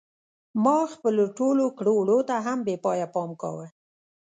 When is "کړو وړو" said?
1.77-2.19